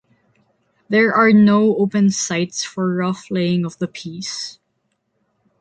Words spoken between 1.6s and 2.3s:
open